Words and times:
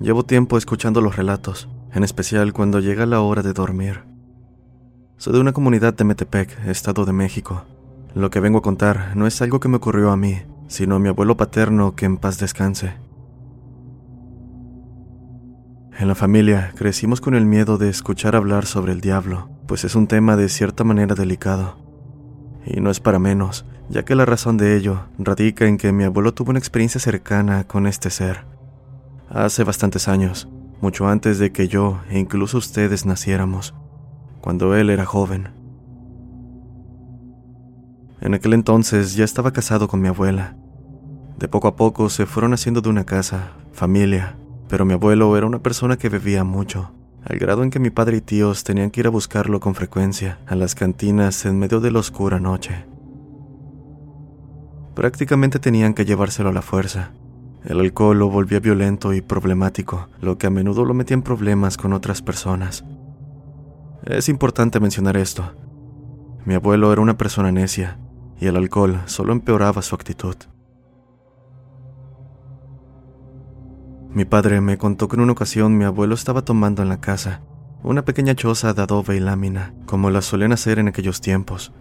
Llevo 0.00 0.24
tiempo 0.24 0.58
escuchando 0.58 1.00
los 1.00 1.16
relatos, 1.16 1.68
en 1.92 2.02
especial 2.02 2.52
cuando 2.52 2.80
llega 2.80 3.06
la 3.06 3.20
hora 3.20 3.42
de 3.42 3.52
dormir. 3.52 4.00
Soy 5.16 5.34
de 5.34 5.40
una 5.40 5.52
comunidad 5.52 5.94
de 5.94 6.04
Metepec, 6.04 6.66
Estado 6.66 7.04
de 7.04 7.12
México. 7.12 7.64
Lo 8.14 8.30
que 8.30 8.40
vengo 8.40 8.58
a 8.58 8.62
contar 8.62 9.16
no 9.16 9.26
es 9.26 9.40
algo 9.42 9.60
que 9.60 9.68
me 9.68 9.76
ocurrió 9.76 10.10
a 10.10 10.16
mí, 10.16 10.42
sino 10.66 10.96
a 10.96 10.98
mi 10.98 11.08
abuelo 11.08 11.36
paterno 11.36 11.94
que 11.94 12.06
en 12.06 12.16
paz 12.16 12.38
descanse. 12.38 12.94
En 15.98 16.08
la 16.08 16.14
familia 16.14 16.72
crecimos 16.74 17.20
con 17.20 17.34
el 17.34 17.46
miedo 17.46 17.78
de 17.78 17.88
escuchar 17.88 18.34
hablar 18.34 18.66
sobre 18.66 18.92
el 18.92 19.00
diablo, 19.00 19.50
pues 19.68 19.84
es 19.84 19.94
un 19.94 20.08
tema 20.08 20.36
de 20.36 20.48
cierta 20.48 20.82
manera 20.82 21.14
delicado. 21.14 21.76
Y 22.64 22.80
no 22.80 22.90
es 22.90 22.98
para 22.98 23.18
menos, 23.18 23.64
ya 23.88 24.04
que 24.04 24.14
la 24.14 24.24
razón 24.24 24.56
de 24.56 24.76
ello 24.76 25.04
radica 25.18 25.66
en 25.66 25.76
que 25.76 25.92
mi 25.92 26.04
abuelo 26.04 26.34
tuvo 26.34 26.50
una 26.50 26.58
experiencia 26.58 27.00
cercana 27.00 27.64
con 27.64 27.86
este 27.86 28.10
ser. 28.10 28.51
Hace 29.34 29.64
bastantes 29.64 30.08
años, 30.08 30.46
mucho 30.82 31.08
antes 31.08 31.38
de 31.38 31.52
que 31.52 31.66
yo 31.66 32.02
e 32.10 32.18
incluso 32.18 32.58
ustedes 32.58 33.06
naciéramos, 33.06 33.72
cuando 34.42 34.76
él 34.76 34.90
era 34.90 35.06
joven. 35.06 35.48
En 38.20 38.34
aquel 38.34 38.52
entonces 38.52 39.14
ya 39.14 39.24
estaba 39.24 39.54
casado 39.54 39.88
con 39.88 40.02
mi 40.02 40.08
abuela. 40.08 40.54
De 41.38 41.48
poco 41.48 41.68
a 41.68 41.76
poco 41.76 42.10
se 42.10 42.26
fueron 42.26 42.52
haciendo 42.52 42.82
de 42.82 42.90
una 42.90 43.04
casa, 43.04 43.52
familia, 43.72 44.36
pero 44.68 44.84
mi 44.84 44.92
abuelo 44.92 45.34
era 45.34 45.46
una 45.46 45.62
persona 45.62 45.96
que 45.96 46.10
bebía 46.10 46.44
mucho, 46.44 46.92
al 47.24 47.38
grado 47.38 47.62
en 47.62 47.70
que 47.70 47.80
mi 47.80 47.88
padre 47.88 48.18
y 48.18 48.20
tíos 48.20 48.64
tenían 48.64 48.90
que 48.90 49.00
ir 49.00 49.06
a 49.06 49.10
buscarlo 49.10 49.60
con 49.60 49.74
frecuencia 49.74 50.40
a 50.46 50.56
las 50.56 50.74
cantinas 50.74 51.46
en 51.46 51.58
medio 51.58 51.80
de 51.80 51.90
la 51.90 52.00
oscura 52.00 52.38
noche. 52.38 52.84
Prácticamente 54.94 55.58
tenían 55.58 55.94
que 55.94 56.04
llevárselo 56.04 56.50
a 56.50 56.52
la 56.52 56.60
fuerza. 56.60 57.12
El 57.64 57.78
alcohol 57.78 58.18
lo 58.18 58.28
volvía 58.28 58.58
violento 58.58 59.12
y 59.12 59.20
problemático, 59.20 60.08
lo 60.20 60.36
que 60.36 60.48
a 60.48 60.50
menudo 60.50 60.84
lo 60.84 60.94
metía 60.94 61.14
en 61.14 61.22
problemas 61.22 61.76
con 61.76 61.92
otras 61.92 62.20
personas. 62.20 62.84
Es 64.04 64.28
importante 64.28 64.80
mencionar 64.80 65.16
esto. 65.16 65.52
Mi 66.44 66.54
abuelo 66.54 66.92
era 66.92 67.00
una 67.00 67.16
persona 67.16 67.52
necia, 67.52 67.98
y 68.40 68.46
el 68.46 68.56
alcohol 68.56 69.00
solo 69.06 69.32
empeoraba 69.32 69.80
su 69.82 69.94
actitud. 69.94 70.34
Mi 74.10 74.24
padre 74.24 74.60
me 74.60 74.76
contó 74.76 75.06
que 75.08 75.16
en 75.16 75.22
una 75.22 75.32
ocasión 75.32 75.78
mi 75.78 75.84
abuelo 75.84 76.14
estaba 76.14 76.42
tomando 76.42 76.82
en 76.82 76.88
la 76.88 77.00
casa, 77.00 77.42
una 77.84 78.04
pequeña 78.04 78.34
choza 78.34 78.74
de 78.74 78.82
adobe 78.82 79.16
y 79.16 79.20
lámina, 79.20 79.72
como 79.86 80.10
la 80.10 80.20
solían 80.20 80.52
hacer 80.52 80.78
en 80.78 80.88
aquellos 80.88 81.20
tiempos. 81.20 81.72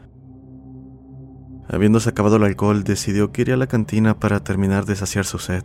Habiéndose 1.71 2.09
acabado 2.09 2.35
el 2.35 2.43
alcohol, 2.43 2.83
decidió 2.83 3.31
que 3.31 3.43
iría 3.43 3.53
a 3.53 3.57
la 3.57 3.67
cantina 3.67 4.19
para 4.19 4.43
terminar 4.43 4.85
de 4.85 4.97
saciar 4.97 5.23
su 5.23 5.39
sed. 5.39 5.63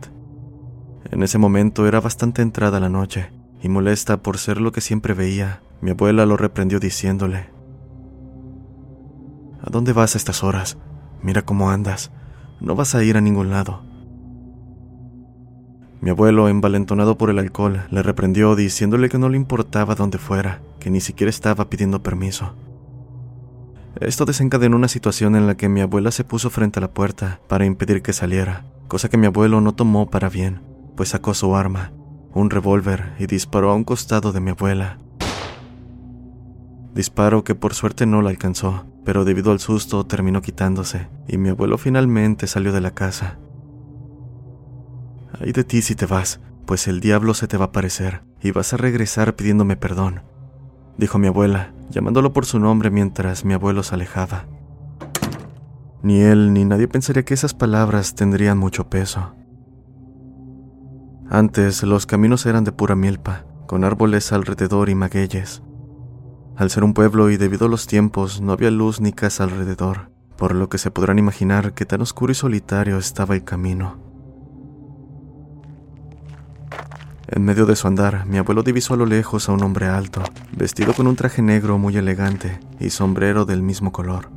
En 1.11 1.21
ese 1.21 1.37
momento 1.37 1.85
era 1.85 1.99
bastante 1.99 2.41
entrada 2.41 2.79
la 2.79 2.87
noche, 2.87 3.29
y 3.61 3.67
molesta 3.67 4.15
por 4.23 4.37
ser 4.37 4.61
lo 4.61 4.71
que 4.71 4.79
siempre 4.79 5.13
veía, 5.13 5.61
mi 5.81 5.91
abuela 5.91 6.25
lo 6.25 6.37
reprendió 6.37 6.79
diciéndole, 6.79 7.49
¿A 9.61 9.69
dónde 9.69 9.91
vas 9.91 10.15
a 10.15 10.17
estas 10.17 10.45
horas? 10.45 10.77
Mira 11.21 11.41
cómo 11.41 11.71
andas. 11.71 12.11
No 12.61 12.73
vas 12.73 12.95
a 12.95 13.03
ir 13.03 13.17
a 13.17 13.21
ningún 13.21 13.49
lado. 13.49 13.81
Mi 15.99 16.11
abuelo, 16.11 16.47
envalentonado 16.47 17.17
por 17.17 17.29
el 17.29 17.39
alcohol, 17.39 17.85
le 17.91 18.01
reprendió 18.01 18.55
diciéndole 18.55 19.09
que 19.09 19.17
no 19.17 19.27
le 19.27 19.35
importaba 19.35 19.95
dónde 19.95 20.19
fuera, 20.19 20.61
que 20.79 20.89
ni 20.89 21.01
siquiera 21.01 21.29
estaba 21.29 21.69
pidiendo 21.69 22.01
permiso. 22.01 22.53
Esto 24.01 24.25
desencadenó 24.25 24.75
una 24.75 24.87
situación 24.87 25.35
en 25.35 25.47
la 25.47 25.57
que 25.57 25.69
mi 25.69 25.81
abuela 25.81 26.11
se 26.11 26.23
puso 26.23 26.49
frente 26.49 26.79
a 26.79 26.81
la 26.81 26.93
puerta 26.93 27.39
para 27.47 27.65
impedir 27.65 28.03
que 28.03 28.13
saliera, 28.13 28.65
cosa 28.87 29.09
que 29.09 29.17
mi 29.17 29.25
abuelo 29.25 29.59
no 29.59 29.73
tomó 29.73 30.09
para 30.11 30.29
bien, 30.29 30.61
pues 30.95 31.09
sacó 31.09 31.33
su 31.33 31.55
arma, 31.55 31.93
un 32.33 32.51
revólver, 32.51 33.13
y 33.17 33.25
disparó 33.25 33.71
a 33.71 33.75
un 33.75 33.83
costado 33.83 34.31
de 34.33 34.39
mi 34.39 34.51
abuela. 34.51 34.99
Disparo 36.93 37.43
que 37.43 37.55
por 37.55 37.73
suerte 37.73 38.05
no 38.05 38.21
la 38.21 38.29
alcanzó, 38.29 38.85
pero 39.03 39.25
debido 39.25 39.51
al 39.51 39.59
susto 39.59 40.05
terminó 40.05 40.41
quitándose, 40.41 41.07
y 41.27 41.37
mi 41.37 41.49
abuelo 41.49 41.79
finalmente 41.79 42.45
salió 42.45 42.73
de 42.73 42.81
la 42.81 42.91
casa. 42.91 43.39
Ay 45.39 45.53
de 45.53 45.63
ti 45.63 45.81
si 45.81 45.95
te 45.95 46.05
vas, 46.05 46.39
pues 46.65 46.87
el 46.87 46.99
diablo 46.99 47.33
se 47.33 47.47
te 47.47 47.57
va 47.57 47.65
a 47.65 47.67
aparecer, 47.69 48.21
y 48.41 48.51
vas 48.51 48.73
a 48.73 48.77
regresar 48.77 49.35
pidiéndome 49.35 49.75
perdón, 49.75 50.21
dijo 50.97 51.19
mi 51.19 51.27
abuela, 51.27 51.73
llamándolo 51.89 52.33
por 52.33 52.45
su 52.45 52.59
nombre 52.59 52.89
mientras 52.89 53.45
mi 53.45 53.53
abuelo 53.53 53.83
se 53.83 53.95
alejaba. 53.95 54.45
Ni 56.01 56.21
él 56.21 56.53
ni 56.53 56.65
nadie 56.65 56.87
pensaría 56.87 57.23
que 57.23 57.33
esas 57.33 57.53
palabras 57.53 58.15
tendrían 58.15 58.57
mucho 58.57 58.89
peso. 58.89 59.33
Antes 61.29 61.83
los 61.83 62.05
caminos 62.05 62.45
eran 62.45 62.63
de 62.63 62.71
pura 62.71 62.95
milpa, 62.95 63.45
con 63.65 63.83
árboles 63.83 64.31
alrededor 64.31 64.89
y 64.89 64.95
magueyes. 64.95 65.61
Al 66.55 66.69
ser 66.69 66.83
un 66.83 66.93
pueblo 66.93 67.29
y 67.29 67.37
debido 67.37 67.65
a 67.65 67.69
los 67.69 67.85
tiempos 67.85 68.41
no 68.41 68.53
había 68.53 68.71
luz 68.71 69.01
ni 69.01 69.11
casa 69.11 69.43
alrededor, 69.43 70.11
por 70.37 70.55
lo 70.55 70.69
que 70.69 70.77
se 70.77 70.91
podrán 70.91 71.19
imaginar 71.19 71.73
que 71.73 71.85
tan 71.85 72.01
oscuro 72.01 72.31
y 72.31 72.35
solitario 72.35 72.97
estaba 72.97 73.35
el 73.35 73.43
camino. 73.43 74.06
En 77.29 77.43
medio 77.43 77.65
de 77.65 77.75
su 77.75 77.87
andar, 77.87 78.25
mi 78.25 78.37
abuelo 78.37 78.63
divisó 78.63 78.93
a 78.93 78.97
lo 78.97 79.05
lejos 79.05 79.49
a 79.49 79.51
un 79.51 79.61
hombre 79.61 79.87
alto, 79.87 80.23
vestido 80.55 80.93
con 80.93 81.07
un 81.07 81.17
traje 81.17 81.41
negro 81.41 81.77
muy 81.77 81.97
elegante 81.97 82.61
y 82.79 82.89
sombrero 82.89 83.43
del 83.43 83.61
mismo 83.61 83.91
color. 83.91 84.29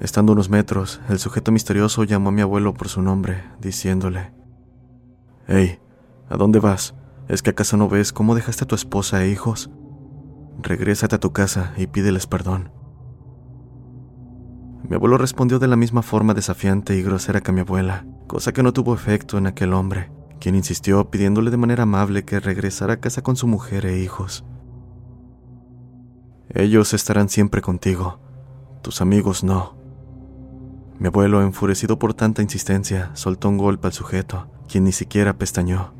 Estando 0.00 0.32
unos 0.32 0.50
metros, 0.50 1.00
el 1.08 1.20
sujeto 1.20 1.52
misterioso 1.52 2.02
llamó 2.02 2.30
a 2.30 2.32
mi 2.32 2.40
abuelo 2.40 2.74
por 2.74 2.88
su 2.88 3.00
nombre, 3.00 3.44
diciéndole, 3.60 4.32
Hey, 5.46 5.78
¿a 6.28 6.36
dónde 6.36 6.58
vas? 6.58 6.94
¿Es 7.28 7.42
que 7.42 7.50
acaso 7.50 7.76
no 7.76 7.88
ves 7.88 8.12
cómo 8.12 8.34
dejaste 8.34 8.64
a 8.64 8.66
tu 8.66 8.74
esposa 8.74 9.22
e 9.22 9.28
hijos? 9.28 9.70
Regrésate 10.60 11.14
a 11.14 11.20
tu 11.20 11.32
casa 11.32 11.74
y 11.76 11.86
pídeles 11.86 12.26
perdón. 12.26 12.72
Mi 14.88 14.96
abuelo 14.96 15.16
respondió 15.16 15.60
de 15.60 15.68
la 15.68 15.76
misma 15.76 16.02
forma 16.02 16.34
desafiante 16.34 16.96
y 16.96 17.02
grosera 17.02 17.40
que 17.40 17.52
mi 17.52 17.60
abuela, 17.60 18.04
cosa 18.26 18.52
que 18.52 18.64
no 18.64 18.72
tuvo 18.72 18.94
efecto 18.94 19.38
en 19.38 19.46
aquel 19.46 19.74
hombre, 19.74 20.10
quien 20.40 20.54
insistió 20.54 21.10
pidiéndole 21.10 21.50
de 21.50 21.56
manera 21.56 21.84
amable 21.84 22.24
que 22.24 22.40
regresara 22.40 22.94
a 22.94 23.00
casa 23.00 23.22
con 23.22 23.36
su 23.36 23.46
mujer 23.46 23.86
e 23.86 23.98
hijos. 23.98 24.44
Ellos 26.48 26.94
estarán 26.94 27.28
siempre 27.28 27.60
contigo, 27.60 28.18
tus 28.82 29.00
amigos 29.00 29.44
no. 29.44 29.76
Mi 30.98 31.06
abuelo, 31.06 31.42
enfurecido 31.42 31.98
por 31.98 32.14
tanta 32.14 32.42
insistencia, 32.42 33.10
soltó 33.14 33.48
un 33.48 33.58
golpe 33.58 33.86
al 33.86 33.92
sujeto, 33.92 34.50
quien 34.68 34.84
ni 34.84 34.92
siquiera 34.92 35.38
pestañó. 35.38 35.94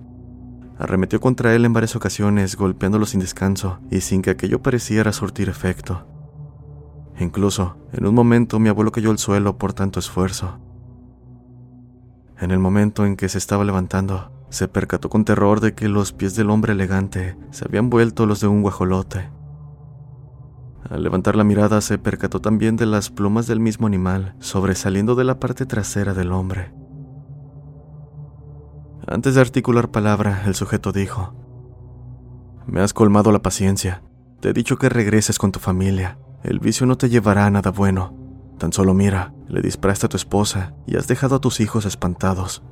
Arremetió 0.79 1.21
contra 1.21 1.55
él 1.55 1.65
en 1.65 1.73
varias 1.73 1.95
ocasiones, 1.95 2.57
golpeándolo 2.57 3.07
sin 3.07 3.21
descanso 3.21 3.79
y 3.91 4.01
sin 4.01 4.23
que 4.23 4.31
aquello 4.31 4.63
pareciera 4.63 5.13
surtir 5.13 5.49
efecto. 5.49 6.07
Incluso, 7.19 7.77
en 7.93 8.07
un 8.07 8.15
momento, 8.15 8.59
mi 8.59 8.71
abuelo 8.71 8.91
cayó 8.91 9.11
al 9.11 9.19
suelo 9.19 9.59
por 9.59 9.75
tanto 9.75 10.01
esfuerzo. 10.01 10.59
En 12.41 12.51
el 12.51 12.59
momento 12.59 13.05
en 13.05 13.17
que 13.17 13.29
se 13.29 13.37
estaba 13.37 13.65
levantando, 13.65 14.33
se 14.49 14.67
percató 14.67 15.11
con 15.11 15.27
terror 15.27 15.61
de 15.61 15.75
que 15.75 15.89
los 15.89 16.13
pies 16.13 16.35
del 16.35 16.49
hombre 16.49 16.73
elegante 16.73 17.37
se 17.51 17.67
habían 17.67 17.91
vuelto 17.91 18.25
los 18.25 18.41
de 18.41 18.49
un 18.49 18.63
guajolote. 18.63 19.31
Al 20.89 21.03
levantar 21.03 21.37
la 21.37 21.45
mirada 21.45 21.83
se 21.83 21.99
percató 21.99 22.41
también 22.41 22.77
de 22.77 22.87
las 22.87 23.11
plumas 23.11 23.47
del 23.47 23.61
mismo 23.61 23.87
animal 23.87 24.35
sobresaliendo 24.41 25.15
de 25.15 25.25
la 25.25 25.39
parte 25.39 25.67
trasera 25.67 26.15
del 26.15 26.33
hombre. 26.33 26.73
Antes 29.07 29.35
de 29.35 29.41
articular 29.43 29.91
palabra, 29.91 30.43
el 30.47 30.55
sujeto 30.55 30.93
dijo, 30.93 31.35
Me 32.67 32.81
has 32.81 32.95
colmado 32.95 33.33
la 33.33 33.43
paciencia. 33.43 34.03
Te 34.41 34.51
he 34.51 34.53
dicho 34.53 34.79
que 34.79 34.89
regreses 34.89 35.39
con 35.39 35.53
tu 35.53 35.61
familia. 35.61 36.19
El 36.43 36.59
vicio 36.59 36.87
no 36.87 36.97
te 36.97 37.11
llevará 37.11 37.45
a 37.45 37.51
nada 37.51 37.71
bueno. 37.71 38.20
Tan 38.61 38.75
solo 38.75 38.93
mira, 38.93 39.33
le 39.49 39.63
disparaste 39.63 40.05
a 40.05 40.09
tu 40.11 40.19
esposa 40.19 40.75
y 40.87 40.97
has 40.97 41.09
dejado 41.09 41.37
a 41.37 41.41
tus 41.41 41.61
hijos 41.61 41.87
espantados. 41.87 42.63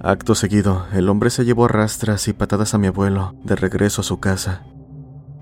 Acto 0.00 0.34
seguido, 0.34 0.86
el 0.94 1.10
hombre 1.10 1.28
se 1.28 1.44
llevó 1.44 1.66
a 1.66 1.68
rastras 1.68 2.28
y 2.28 2.32
patadas 2.32 2.72
a 2.72 2.78
mi 2.78 2.86
abuelo 2.86 3.34
de 3.44 3.56
regreso 3.56 4.00
a 4.00 4.04
su 4.04 4.20
casa. 4.20 4.64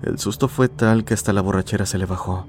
El 0.03 0.19
susto 0.19 0.49
fue 0.49 0.67
tal 0.67 1.05
que 1.05 1.13
hasta 1.13 1.31
la 1.31 1.39
borrachera 1.39 1.85
se 1.85 1.97
le 1.97 2.05
bajó. 2.05 2.47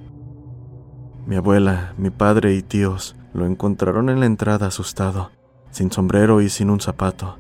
Mi 1.28 1.36
abuela, 1.36 1.94
mi 1.96 2.10
padre 2.10 2.56
y 2.56 2.62
tíos 2.62 3.14
lo 3.32 3.46
encontraron 3.46 4.10
en 4.10 4.18
la 4.18 4.26
entrada 4.26 4.66
asustado, 4.66 5.30
sin 5.70 5.92
sombrero 5.92 6.40
y 6.40 6.48
sin 6.48 6.70
un 6.70 6.80
zapato. 6.80 7.38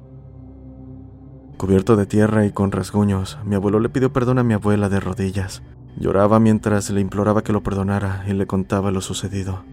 Cubierto 1.56 1.96
de 1.96 2.06
tierra 2.06 2.46
y 2.46 2.52
con 2.52 2.70
rasguños, 2.70 3.40
mi 3.44 3.56
abuelo 3.56 3.80
le 3.80 3.88
pidió 3.88 4.12
perdón 4.12 4.38
a 4.38 4.44
mi 4.44 4.54
abuela 4.54 4.88
de 4.88 5.00
rodillas. 5.00 5.60
Lloraba 5.96 6.40
mientras 6.40 6.90
le 6.90 7.00
imploraba 7.00 7.42
que 7.42 7.52
lo 7.52 7.62
perdonara 7.62 8.24
y 8.26 8.32
le 8.32 8.46
contaba 8.46 8.90
lo 8.90 9.00
sucedido. 9.00 9.64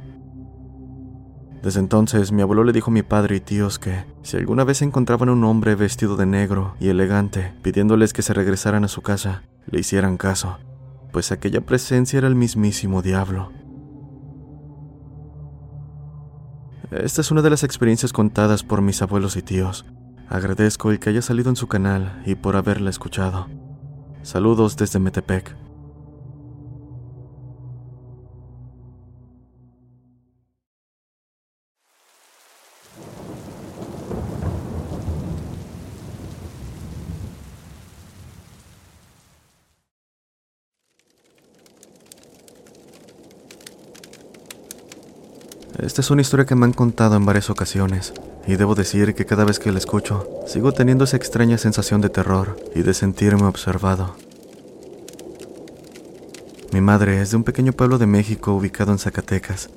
Desde 1.62 1.80
entonces 1.80 2.32
mi 2.32 2.42
abuelo 2.42 2.64
le 2.64 2.72
dijo 2.72 2.92
a 2.92 2.94
mi 2.94 3.04
padre 3.04 3.36
y 3.36 3.40
tíos 3.40 3.80
que, 3.80 4.06
si 4.22 4.38
alguna 4.38 4.64
vez 4.64 4.82
encontraban 4.82 5.30
un 5.30 5.44
hombre 5.44 5.76
vestido 5.76 6.16
de 6.16 6.26
negro 6.26 6.76
y 6.80 6.90
elegante 6.90 7.54
pidiéndoles 7.62 8.14
que 8.14 8.22
se 8.22 8.34
regresaran 8.34 8.84
a 8.84 8.88
su 8.88 9.02
casa, 9.02 9.44
le 9.66 9.80
hicieran 9.80 10.18
caso, 10.18 10.60
pues 11.12 11.32
aquella 11.32 11.62
presencia 11.62 12.20
era 12.20 12.28
el 12.28 12.36
mismísimo 12.36 13.02
diablo. 13.02 13.52
Esta 16.92 17.22
es 17.22 17.32
una 17.32 17.42
de 17.42 17.50
las 17.50 17.64
experiencias 17.64 18.14
contadas 18.14 18.64
por 18.64 18.82
mis 18.82 19.02
abuelos 19.02 19.36
y 19.36 19.42
tíos. 19.42 19.86
Agradezco 20.30 20.92
el 20.92 21.00
que 21.00 21.10
haya 21.10 21.22
salido 21.22 21.50
en 21.50 21.58
su 21.58 21.68
canal 21.68 22.22
y 22.26 22.36
por 22.36 22.56
haberla 22.56 22.90
escuchado. 22.90 23.48
Saludos 24.22 24.78
desde 24.78 25.00
Metepec. 25.00 25.67
Esta 45.88 46.02
es 46.02 46.12
una 46.12 46.22
historia 46.22 46.46
que 46.46 46.54
me 46.54 46.66
han 46.66 46.74
contado 46.74 47.16
en 47.16 47.26
varias 47.26 47.50
ocasiones, 47.50 48.14
y 48.46 48.58
debo 48.58 48.76
decir 48.76 49.16
que 49.16 49.26
cada 49.26 49.46
vez 49.46 49.58
que 49.58 49.72
la 49.72 49.78
escucho, 49.78 50.28
sigo 50.46 50.74
teniendo 50.74 51.06
esa 51.06 51.16
extraña 51.16 51.58
sensación 51.58 52.02
de 52.02 52.10
terror 52.10 52.58
y 52.76 52.82
de 52.82 52.94
sentirme 52.94 53.46
observado. 53.46 54.18
Mi 56.74 56.82
madre 56.82 57.22
es 57.22 57.32
de 57.32 57.38
un 57.38 57.46
pequeño 57.46 57.72
pueblo 57.72 57.98
de 58.00 58.06
México 58.06 58.54
ubicado 58.54 58.92
en 58.92 59.00
Zacatecas. 59.00 59.70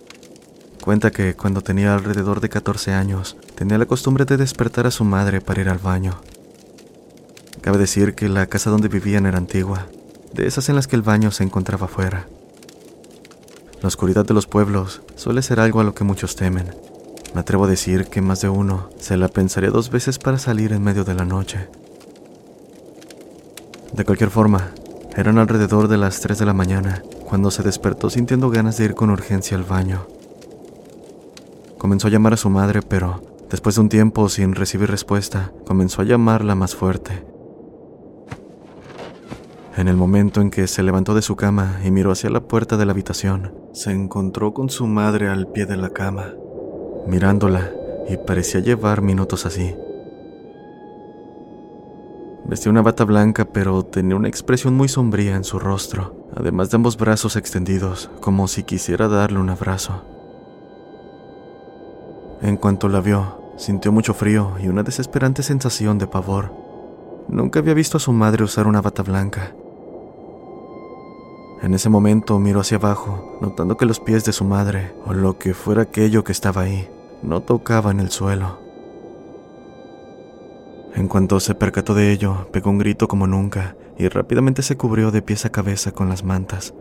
Cuenta 0.82 1.12
que 1.12 1.36
cuando 1.36 1.60
tenía 1.60 1.94
alrededor 1.94 2.40
de 2.40 2.48
14 2.48 2.92
años, 2.92 3.36
tenía 3.54 3.78
la 3.78 3.86
costumbre 3.86 4.24
de 4.24 4.36
despertar 4.36 4.88
a 4.88 4.90
su 4.90 5.04
madre 5.04 5.40
para 5.40 5.60
ir 5.60 5.68
al 5.68 5.78
baño. 5.78 6.20
Cabe 7.60 7.78
decir 7.78 8.16
que 8.16 8.28
la 8.28 8.46
casa 8.46 8.70
donde 8.70 8.88
vivían 8.88 9.26
era 9.26 9.38
antigua, 9.38 9.86
de 10.34 10.48
esas 10.48 10.68
en 10.70 10.74
las 10.74 10.88
que 10.88 10.96
el 10.96 11.02
baño 11.02 11.30
se 11.30 11.44
encontraba 11.44 11.86
fuera. 11.86 12.26
La 13.82 13.88
oscuridad 13.88 14.26
de 14.26 14.34
los 14.34 14.46
pueblos 14.46 15.00
suele 15.16 15.40
ser 15.40 15.58
algo 15.58 15.80
a 15.80 15.84
lo 15.84 15.94
que 15.94 16.04
muchos 16.04 16.36
temen. 16.36 16.74
Me 17.34 17.40
atrevo 17.40 17.64
a 17.64 17.68
decir 17.68 18.06
que 18.06 18.20
más 18.20 18.42
de 18.42 18.50
uno 18.50 18.90
se 18.98 19.16
la 19.16 19.28
pensaría 19.28 19.70
dos 19.70 19.90
veces 19.90 20.18
para 20.18 20.38
salir 20.38 20.72
en 20.72 20.82
medio 20.82 21.04
de 21.04 21.14
la 21.14 21.24
noche. 21.24 21.68
De 23.94 24.04
cualquier 24.04 24.28
forma, 24.28 24.72
eran 25.16 25.38
alrededor 25.38 25.88
de 25.88 25.96
las 25.96 26.20
3 26.20 26.38
de 26.38 26.44
la 26.44 26.52
mañana 26.52 27.02
cuando 27.24 27.50
se 27.50 27.62
despertó 27.62 28.10
sintiendo 28.10 28.50
ganas 28.50 28.76
de 28.76 28.84
ir 28.84 28.94
con 28.94 29.08
urgencia 29.08 29.56
al 29.56 29.64
baño. 29.64 30.06
Comenzó 31.78 32.08
a 32.08 32.10
llamar 32.10 32.34
a 32.34 32.36
su 32.36 32.50
madre, 32.50 32.82
pero 32.82 33.22
después 33.48 33.76
de 33.76 33.80
un 33.80 33.88
tiempo 33.88 34.28
sin 34.28 34.54
recibir 34.54 34.90
respuesta, 34.90 35.52
comenzó 35.66 36.02
a 36.02 36.04
llamarla 36.04 36.54
más 36.54 36.74
fuerte. 36.74 37.24
En 39.80 39.88
el 39.88 39.96
momento 39.96 40.42
en 40.42 40.50
que 40.50 40.66
se 40.66 40.82
levantó 40.82 41.14
de 41.14 41.22
su 41.22 41.36
cama 41.36 41.80
y 41.82 41.90
miró 41.90 42.12
hacia 42.12 42.28
la 42.28 42.42
puerta 42.42 42.76
de 42.76 42.84
la 42.84 42.92
habitación, 42.92 43.54
se 43.72 43.90
encontró 43.90 44.52
con 44.52 44.68
su 44.68 44.86
madre 44.86 45.26
al 45.26 45.46
pie 45.46 45.64
de 45.64 45.78
la 45.78 45.88
cama, 45.88 46.34
mirándola, 47.06 47.72
y 48.06 48.18
parecía 48.18 48.60
llevar 48.60 49.00
minutos 49.00 49.46
así. 49.46 49.74
Vestía 52.44 52.70
una 52.70 52.82
bata 52.82 53.06
blanca, 53.06 53.46
pero 53.46 53.82
tenía 53.82 54.16
una 54.16 54.28
expresión 54.28 54.74
muy 54.74 54.86
sombría 54.86 55.34
en 55.34 55.44
su 55.44 55.58
rostro, 55.58 56.28
además 56.36 56.68
de 56.68 56.76
ambos 56.76 56.98
brazos 56.98 57.36
extendidos, 57.36 58.10
como 58.20 58.48
si 58.48 58.64
quisiera 58.64 59.08
darle 59.08 59.38
un 59.38 59.48
abrazo. 59.48 60.04
En 62.42 62.58
cuanto 62.58 62.90
la 62.90 63.00
vio, 63.00 63.54
sintió 63.56 63.92
mucho 63.92 64.12
frío 64.12 64.56
y 64.62 64.68
una 64.68 64.82
desesperante 64.82 65.42
sensación 65.42 65.96
de 65.96 66.06
pavor. 66.06 66.52
Nunca 67.28 67.60
había 67.60 67.72
visto 67.72 67.96
a 67.96 68.00
su 68.00 68.12
madre 68.12 68.44
usar 68.44 68.66
una 68.66 68.82
bata 68.82 69.02
blanca, 69.02 69.54
en 71.62 71.74
ese 71.74 71.88
momento 71.88 72.38
miró 72.38 72.60
hacia 72.60 72.78
abajo, 72.78 73.38
notando 73.40 73.76
que 73.76 73.84
los 73.84 74.00
pies 74.00 74.24
de 74.24 74.32
su 74.32 74.44
madre, 74.44 74.94
o 75.04 75.12
lo 75.12 75.38
que 75.38 75.52
fuera 75.52 75.82
aquello 75.82 76.24
que 76.24 76.32
estaba 76.32 76.62
ahí, 76.62 76.88
no 77.22 77.42
tocaban 77.42 78.00
el 78.00 78.10
suelo. 78.10 78.58
En 80.94 81.06
cuanto 81.06 81.38
se 81.38 81.54
percató 81.54 81.94
de 81.94 82.12
ello, 82.12 82.48
pegó 82.50 82.70
un 82.70 82.78
grito 82.78 83.08
como 83.08 83.26
nunca 83.26 83.76
y 83.98 84.08
rápidamente 84.08 84.62
se 84.62 84.76
cubrió 84.76 85.10
de 85.10 85.22
pies 85.22 85.44
a 85.44 85.50
cabeza 85.50 85.92
con 85.92 86.08
las 86.08 86.24
mantas. 86.24 86.74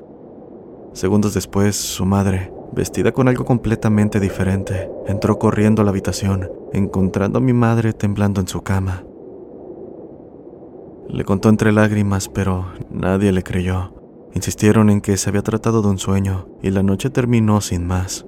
Segundos 0.93 1.33
después, 1.33 1.75
su 1.75 2.05
madre, 2.05 2.51
vestida 2.71 3.11
con 3.11 3.27
algo 3.27 3.45
completamente 3.45 4.19
diferente, 4.19 4.89
entró 5.07 5.37
corriendo 5.37 5.81
a 5.81 5.85
la 5.85 5.91
habitación, 5.91 6.49
encontrando 6.73 7.39
a 7.39 7.41
mi 7.41 7.53
madre 7.53 7.93
temblando 7.93 8.41
en 8.41 8.47
su 8.47 8.61
cama. 8.61 9.03
Le 11.09 11.23
contó 11.25 11.49
entre 11.49 11.71
lágrimas, 11.71 12.29
pero 12.29 12.67
nadie 12.89 13.31
le 13.31 13.43
creyó. 13.43 13.98
Insistieron 14.33 14.89
en 14.89 15.01
que 15.01 15.17
se 15.17 15.29
había 15.29 15.41
tratado 15.41 15.81
de 15.81 15.89
un 15.89 15.97
sueño 15.97 16.47
y 16.61 16.69
la 16.69 16.83
noche 16.83 17.09
terminó 17.09 17.61
sin 17.61 17.85
más. 17.87 18.25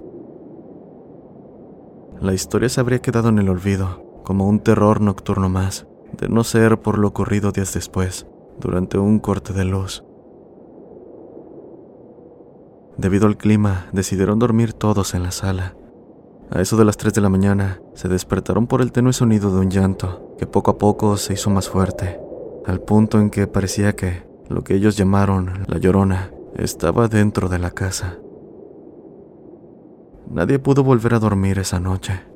La 2.20 2.34
historia 2.34 2.70
se 2.70 2.80
habría 2.80 3.00
quedado 3.00 3.30
en 3.30 3.40
el 3.40 3.50
olvido, 3.50 4.22
como 4.24 4.48
un 4.48 4.60
terror 4.60 5.02
nocturno 5.02 5.50
más, 5.50 5.88
de 6.18 6.30
no 6.30 6.44
ser 6.44 6.80
por 6.80 6.98
lo 6.98 7.08
ocurrido 7.08 7.52
días 7.52 7.74
después, 7.74 8.28
durante 8.60 8.98
un 8.98 9.20
corte 9.20 9.54
de 9.54 9.66
luz. 9.66 10.04
Debido 12.98 13.26
al 13.26 13.38
clima, 13.38 13.88
decidieron 13.94 14.38
dormir 14.38 14.74
todos 14.74 15.16
en 15.16 15.24
la 15.24 15.32
sala. 15.32 15.76
A 16.52 16.62
eso 16.62 16.78
de 16.78 16.86
las 16.86 16.98
3 16.98 17.14
de 17.14 17.22
la 17.22 17.30
mañana, 17.30 17.82
se 17.96 18.08
despertaron 18.08 18.68
por 18.68 18.82
el 18.82 18.92
tenue 18.92 19.14
sonido 19.14 19.52
de 19.52 19.60
un 19.60 19.72
llanto, 19.72 20.36
que 20.38 20.46
poco 20.46 20.72
a 20.72 20.78
poco 20.78 21.18
se 21.18 21.34
hizo 21.34 21.50
más 21.50 21.70
fuerte, 21.70 22.20
al 22.66 22.82
punto 22.82 23.20
en 23.20 23.30
que 23.30 23.48
parecía 23.48 23.96
que, 23.96 24.24
lo 24.52 24.64
que 24.64 24.76
ellos 24.76 24.98
llamaron 24.98 25.66
la 25.68 25.78
llorona, 25.78 26.32
estaba 26.56 27.08
dentro 27.08 27.50
de 27.50 27.60
la 27.60 27.72
casa. 27.72 28.18
Nadie 30.30 30.60
pudo 30.60 30.84
volver 30.84 31.14
a 31.14 31.20
dormir 31.20 31.60
esa 31.60 31.80
noche. 31.80 32.31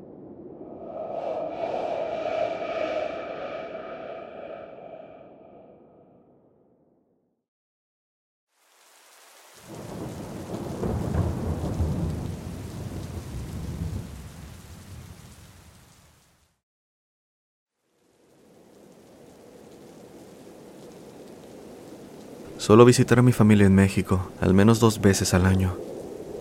Solo 22.65 22.83
visitar 22.83 23.19
a 23.19 23.21
mi 23.21 23.31
familia 23.31 23.67
en 23.67 23.75
México, 23.75 24.31
al 24.41 24.55
menos 24.55 24.79
dos 24.79 24.99
veces 24.99 25.35
al 25.35 25.45
año. 25.45 25.77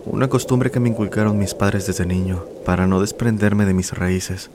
Una 0.07 0.27
costumbre 0.27 0.71
que 0.71 0.79
me 0.79 0.89
inculcaron 0.89 1.37
mis 1.37 1.53
padres 1.53 1.85
desde 1.85 2.07
niño, 2.07 2.43
para 2.65 2.87
no 2.87 2.99
desprenderme 2.99 3.63
de 3.67 3.75
mis 3.75 3.91
raíces. 3.93 4.49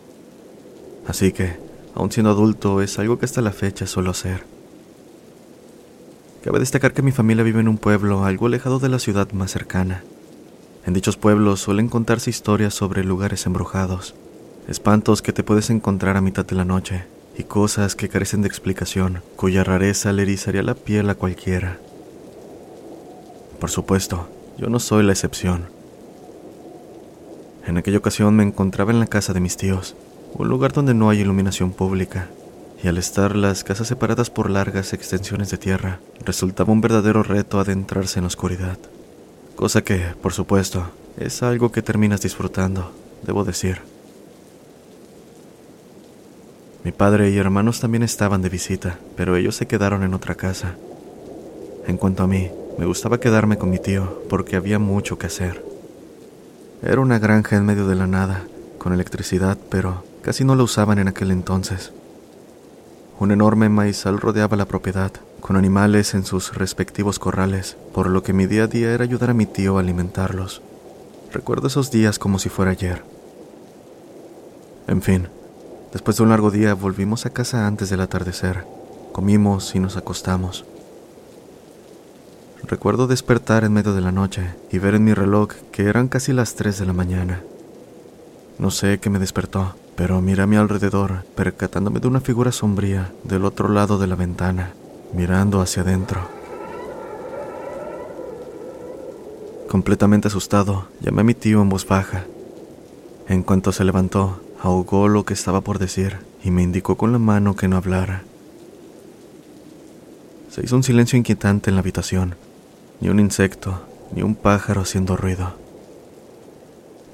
Así 1.07 1.31
que, 1.31 1.59
aun 1.95 2.11
siendo 2.11 2.31
adulto, 2.31 2.83
es 2.83 2.99
algo 2.99 3.21
que 3.21 3.25
hasta 3.27 3.41
la 3.41 3.53
fecha 3.53 3.87
suelo 3.87 4.11
hacer. 4.11 4.43
Cabe 6.43 6.59
destacar 6.59 6.93
que 6.93 7.03
mi 7.03 7.13
familia 7.13 7.45
vive 7.45 7.61
en 7.61 7.69
un 7.69 7.79
pueblo 7.79 8.25
algo 8.25 8.47
alejado 8.47 8.81
de 8.81 8.89
la 8.89 8.99
ciudad 8.99 9.31
más 9.31 9.53
cercana. 9.53 10.03
En 10.87 10.93
dichos 10.93 11.17
pueblos 11.17 11.61
suelen 11.61 11.89
contarse 11.89 12.31
historias 12.31 12.75
sobre 12.75 13.05
lugares 13.05 13.47
embrujados, 13.47 14.17
espantos 14.67 15.23
que 15.23 15.33
te 15.33 15.45
puedes 15.45 15.71
encontrar 15.71 16.17
a 16.17 16.21
mitad 16.21 16.45
de 16.45 16.57
la 16.57 16.65
noche 16.65 17.05
y 17.41 17.45
cosas 17.45 17.97
que 17.97 18.09
carecen 18.09 18.43
de 18.43 18.49
explicación, 18.49 19.23
cuya 19.35 19.65
rareza 19.65 20.13
le 20.13 20.23
erizaría 20.23 20.63
la 20.63 20.75
piel 20.75 21.09
a 21.09 21.15
cualquiera. 21.15 21.79
Por 23.59 23.71
supuesto, 23.71 24.29
yo 24.59 24.69
no 24.69 24.79
soy 24.79 25.03
la 25.03 25.13
excepción. 25.13 25.69
En 27.67 27.79
aquella 27.79 27.99
ocasión 27.99 28.37
me 28.37 28.43
encontraba 28.43 28.93
en 28.93 29.01
la 29.01 29.07
casa 29.07 29.33
de 29.33 29.41
mis 29.41 29.57
tíos, 29.57 29.97
un 30.35 30.49
lugar 30.49 30.73
donde 30.73 30.95
no 30.95 31.09
hay 31.09 31.21
iluminación 31.21 31.73
pública, 31.73 32.29
y 32.83 32.89
al 32.89 32.99
estar 32.99 33.35
las 33.37 33.65
casas 33.65 33.89
separadas 33.89 34.31
por 34.31 34.51
largas 34.51 34.93
extensiones 34.93 35.51
de 35.51 35.59
tierra, 35.59 36.01
resultaba 36.25 36.73
un 36.73 36.81
verdadero 36.81 37.23
reto 37.23 37.59
adentrarse 37.59 38.19
en 38.19 38.25
la 38.25 38.29
oscuridad. 38.29 38.79
Cosa 39.57 39.83
que, 39.83 40.15
por 40.23 40.33
supuesto, 40.33 40.91
es 41.19 41.43
algo 41.43 41.73
que 41.73 41.83
terminas 41.83 42.21
disfrutando, 42.21 42.93
debo 43.23 43.45
decir. 43.45 43.90
Mi 46.83 46.93
padre 46.93 47.31
y 47.31 47.37
hermanos 47.37 47.81
también 47.81 48.03
estaban 48.03 48.41
de 48.41 48.49
visita, 48.49 48.99
pero 49.15 49.37
ellos 49.37 49.55
se 49.55 49.67
quedaron 49.67 50.03
en 50.03 50.15
otra 50.15 50.35
casa. 50.35 50.77
En 51.87 51.99
cuanto 51.99 52.23
a 52.23 52.27
mí, 52.27 52.51
me 52.79 52.87
gustaba 52.87 53.21
quedarme 53.21 53.59
con 53.59 53.69
mi 53.69 53.79
tío 53.79 54.23
porque 54.31 54.57
había 54.57 54.79
mucho 54.79 55.19
que 55.19 55.27
hacer. 55.27 55.63
Era 56.83 57.01
una 57.01 57.19
granja 57.19 57.57
en 57.57 57.67
medio 57.67 57.87
de 57.87 57.97
la 57.97 58.07
nada, 58.07 58.45
con 58.79 58.95
electricidad, 58.95 59.59
pero 59.69 60.05
casi 60.23 60.45
no 60.45 60.55
la 60.55 60.63
usaban 60.63 60.99
en 60.99 61.09
aquel 61.09 61.31
entonces. 61.31 61.93
Un 63.19 63.33
enorme 63.33 63.69
maizal 63.69 64.19
rodeaba 64.19 64.57
la 64.57 64.65
propiedad, 64.65 65.13
con 65.41 65.57
animales 65.57 66.15
en 66.15 66.25
sus 66.25 66.55
respectivos 66.55 67.19
corrales, 67.19 67.77
por 67.93 68.09
lo 68.09 68.23
que 68.23 68.33
mi 68.33 68.47
día 68.47 68.65
a 68.65 68.67
día 68.67 68.93
era 68.93 69.05
ayudar 69.05 69.29
a 69.29 69.35
mi 69.35 69.45
tío 69.45 69.77
a 69.77 69.81
alimentarlos. 69.81 70.63
Recuerdo 71.31 71.67
esos 71.67 71.91
días 71.91 72.19
como 72.19 72.39
si 72.39 72.49
fuera 72.49 72.71
ayer. 72.71 73.03
En 74.89 75.03
fin, 75.03 75.29
después 75.93 76.17
de 76.17 76.23
un 76.23 76.29
largo 76.29 76.51
día 76.51 76.75
volvimos 76.75 77.27
a 77.27 77.31
casa 77.31 77.67
antes 77.67 77.91
del 77.91 78.01
atardecer. 78.01 78.65
Comimos 79.13 79.75
y 79.75 79.81
nos 79.81 79.97
acostamos. 79.97 80.65
Recuerdo 82.63 83.07
despertar 83.07 83.65
en 83.65 83.73
medio 83.73 83.95
de 83.95 84.01
la 84.01 84.13
noche 84.13 84.55
y 84.71 84.79
ver 84.79 84.95
en 84.95 85.05
mi 85.05 85.15
reloj 85.15 85.51
que 85.73 85.85
eran 85.85 86.09
casi 86.09 86.33
las 86.33 86.55
3 86.55 86.79
de 86.79 86.87
la 86.87 86.93
mañana. 86.93 87.43
No 88.59 88.71
sé 88.71 89.01
qué 89.01 89.11
me 89.11 89.19
despertó, 89.19 89.75
pero 89.97 90.21
miré 90.21 90.43
a 90.43 90.47
mi 90.47 90.57
alrededor, 90.57 91.25
percatándome 91.35 92.01
de 92.01 92.09
una 92.09 92.21
figura 92.21 92.53
sombría 92.53 93.13
del 93.25 93.45
otro 93.45 93.69
lado 93.69 93.99
de 93.99 94.07
la 94.07 94.15
ventana, 94.15 94.73
mirando 95.13 95.61
hacia 95.61 95.83
adentro. 95.83 96.21
Completamente 99.69 100.29
asustado, 100.29 100.87
llamé 101.01 101.23
a 101.23 101.25
mi 101.25 101.35
tío 101.35 101.63
en 101.63 101.69
voz 101.69 101.87
baja. 101.87 102.25
En 103.29 103.43
cuanto 103.43 103.73
se 103.73 103.85
levantó, 103.85 104.41
ahogó 104.63 105.09
lo 105.09 105.25
que 105.25 105.35
estaba 105.35 105.63
por 105.63 105.79
decir 105.79 106.19
y 106.45 106.51
me 106.51 106.63
indicó 106.63 106.97
con 106.97 107.13
la 107.13 107.19
mano 107.19 107.57
que 107.57 107.69
no 107.69 107.77
hablara. 107.77 108.25
Se 110.51 110.65
hizo 110.65 110.77
un 110.77 110.83
silencio 110.83 111.17
inquietante 111.17 111.71
en 111.71 111.77
la 111.77 111.81
habitación, 111.81 112.35
ni 113.01 113.09
un 113.09 113.21
insecto, 113.21 113.81
ni 114.15 114.23
un 114.23 114.35
pájaro 114.35 114.83
haciendo 114.83 115.17
ruido. 115.17 115.55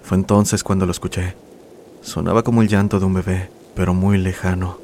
Fue 0.02 0.16
entonces 0.16 0.64
cuando 0.64 0.86
lo 0.86 0.92
escuché. 0.92 1.36
Sonaba 2.00 2.42
como 2.42 2.62
el 2.62 2.68
llanto 2.68 2.98
de 2.98 3.06
un 3.06 3.14
bebé, 3.14 3.50
pero 3.74 3.94
muy 3.94 4.18
lejano, 4.18 4.78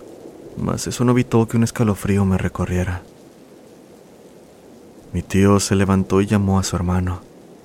mas 0.57 0.87
eso 0.87 1.05
no 1.05 1.13
evitó 1.13 1.47
que 1.49 1.57
un 1.57 1.65
escalofrío 1.65 2.25
me 2.25 2.39
recorriera. 2.39 3.03
Mi 5.13 5.23
tío 5.23 5.61
se 5.61 5.77
levantó 5.77 6.21
y 6.21 6.27
llamó 6.27 6.59
a 6.59 6.63
su 6.63 6.77
hermano. 6.77 7.21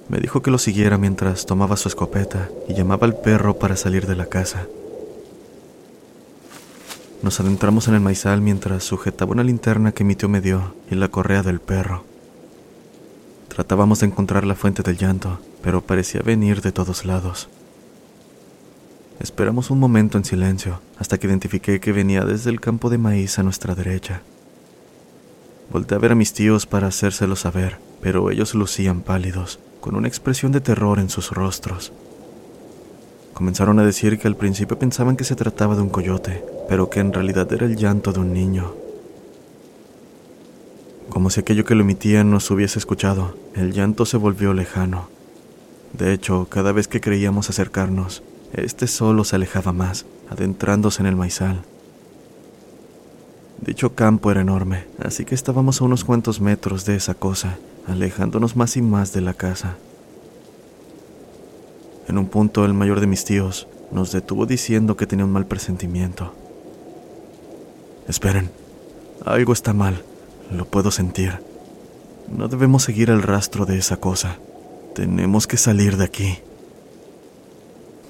Me 0.10 0.20
dijo 0.20 0.42
que 0.42 0.52
lo 0.52 0.58
siguiera 0.58 0.98
mientras 0.98 1.46
tomaba 1.46 1.78
su 1.78 1.88
escopeta 1.88 2.50
y 2.68 2.74
llamaba 2.74 3.06
al 3.06 3.18
perro 3.18 3.58
para 3.58 3.76
salir 3.76 4.08
de 4.08 4.16
la 4.16 4.28
casa. 4.28 4.68
Nos 7.24 7.40
adentramos 7.40 7.88
en 7.88 7.96
el 7.96 8.00
maizal 8.00 8.42
mientras 8.42 8.84
sujetaba 8.84 9.32
una 9.32 9.44
linterna 9.44 9.92
que 9.92 10.04
mi 10.04 10.16
tío 10.16 10.30
me 10.30 10.40
dio 10.40 10.76
y 10.92 10.96
la 10.96 11.10
correa 11.10 11.42
del 11.42 11.60
perro. 11.60 12.04
Tratábamos 13.48 14.02
de 14.02 14.06
encontrar 14.06 14.46
la 14.46 14.54
fuente 14.54 14.84
del 14.84 14.98
llanto, 14.98 15.40
pero 15.64 15.82
parecía 15.82 16.22
venir 16.22 16.62
de 16.62 16.72
todos 16.72 17.06
lados. 17.06 17.50
Esperamos 19.20 19.72
un 19.72 19.80
momento 19.80 20.20
en 20.20 20.26
silencio 20.26 20.80
hasta 21.00 21.18
que 21.18 21.26
identifiqué 21.26 21.80
que 21.80 21.92
venía 21.92 22.24
desde 22.24 22.52
el 22.52 22.62
campo 22.62 22.92
de 22.92 23.00
maíz 23.00 23.40
a 23.40 23.44
nuestra 23.44 23.74
derecha. 23.74 24.22
Volté 25.72 25.96
a 25.96 25.98
ver 25.98 26.12
a 26.12 26.16
mis 26.16 26.34
tíos 26.34 26.68
para 26.68 26.88
hacérselo 26.88 27.36
saber, 27.36 27.80
pero 28.00 28.30
ellos 28.30 28.54
lucían 28.54 29.02
pálidos, 29.02 29.60
con 29.82 29.96
una 29.96 30.08
expresión 30.08 30.52
de 30.52 30.62
terror 30.62 31.00
en 31.00 31.10
sus 31.10 31.32
rostros. 31.32 31.92
Comenzaron 33.38 33.78
a 33.78 33.86
decir 33.86 34.18
que 34.18 34.28
al 34.28 34.36
principio 34.36 34.80
pensaban 34.80 35.16
que 35.16 35.24
se 35.24 35.36
trataba 35.36 35.76
de 35.76 35.84
un 35.84 35.90
coyote, 35.90 36.44
pero 36.68 36.90
que 36.90 37.02
en 37.02 37.14
realidad 37.14 37.54
era 37.54 37.68
el 37.68 37.78
llanto 37.78 38.12
de 38.12 38.20
un 38.20 38.34
niño. 38.34 38.74
Como 41.10 41.30
si 41.30 41.42
aquello 41.42 41.64
que 41.64 41.76
lo 41.76 41.82
emitían 41.82 42.32
nos 42.32 42.50
hubiese 42.50 42.80
escuchado, 42.80 43.38
el 43.54 43.74
llanto 43.74 44.08
se 44.08 44.18
volvió 44.18 44.56
lejano. 44.56 45.10
De 45.94 46.14
hecho, 46.14 46.48
cada 46.50 46.72
vez 46.72 46.88
que 46.88 47.00
creíamos 47.00 47.52
acercarnos, 47.52 48.24
este 48.54 48.88
solo 48.88 49.24
se 49.24 49.36
alejaba 49.36 49.72
más, 49.72 50.08
adentrándose 50.32 51.04
en 51.04 51.06
el 51.06 51.16
maizal. 51.16 51.62
Dicho 53.62 53.94
campo 53.94 54.32
era 54.32 54.42
enorme, 54.42 54.86
así 54.98 55.26
que 55.26 55.36
estábamos 55.36 55.80
a 55.80 55.86
unos 55.86 56.04
cuantos 56.06 56.42
metros 56.42 56.86
de 56.86 56.96
esa 56.96 57.14
cosa, 57.14 57.60
alejándonos 57.86 58.56
más 58.56 58.78
y 58.78 58.82
más 58.82 59.14
de 59.14 59.22
la 59.22 59.36
casa. 59.36 59.78
En 62.08 62.18
un 62.18 62.28
punto 62.28 62.64
el 62.64 62.74
mayor 62.74 63.00
de 63.00 63.08
mis 63.08 63.26
tíos 63.26 63.68
nos 63.92 64.12
detuvo 64.12 64.46
diciendo 64.46 64.96
que 64.96 65.08
tenía 65.08 65.26
un 65.26 65.32
mal 65.32 65.46
presentimiento. 65.46 66.34
Esperen, 68.08 68.50
algo 69.26 69.52
está 69.52 69.74
mal, 69.74 70.04
lo 70.52 70.66
puedo 70.66 70.92
sentir. 70.92 71.40
No 72.30 72.48
debemos 72.48 72.84
seguir 72.84 73.10
el 73.10 73.22
rastro 73.22 73.66
de 73.66 73.78
esa 73.78 73.98
cosa. 73.98 74.38
Tenemos 74.96 75.48
que 75.48 75.58
salir 75.58 75.98
de 75.98 76.06
aquí. 76.06 76.40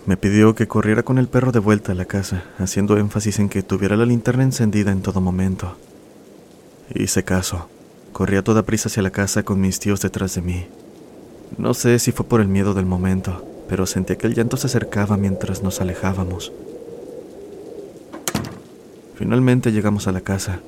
Me 0.05 0.15
pidió 0.15 0.55
que 0.55 0.67
corriera 0.67 1.03
con 1.03 1.17
el 1.17 1.27
perro 1.27 1.51
de 1.51 1.59
vuelta 1.59 1.91
a 1.91 1.95
la 1.95 2.05
casa, 2.05 2.45
haciendo 2.59 2.97
énfasis 2.97 3.39
en 3.39 3.49
que 3.49 3.63
tuviera 3.63 3.97
la 3.97 4.05
linterna 4.05 4.43
encendida 4.43 4.91
en 4.91 5.01
todo 5.01 5.21
momento. 5.21 5.75
Hice 6.93 7.23
caso. 7.23 7.67
Corrí 8.13 8.37
a 8.37 8.43
toda 8.43 8.63
prisa 8.63 8.89
hacia 8.89 9.03
la 9.03 9.11
casa 9.11 9.43
con 9.43 9.59
mis 9.59 9.79
tíos 9.79 10.01
detrás 10.01 10.33
de 10.35 10.41
mí. 10.41 10.67
No 11.57 11.73
sé 11.73 11.99
si 11.99 12.11
fue 12.11 12.25
por 12.25 12.41
el 12.41 12.47
miedo 12.47 12.73
del 12.73 12.85
momento, 12.85 13.45
pero 13.67 13.85
sentí 13.85 14.15
que 14.15 14.27
el 14.27 14.33
llanto 14.33 14.57
se 14.57 14.67
acercaba 14.67 15.17
mientras 15.17 15.63
nos 15.63 15.81
alejábamos. 15.81 16.51
Finalmente 19.15 19.71
llegamos 19.71 20.07
a 20.07 20.11
la 20.11 20.21
casa. 20.21 20.59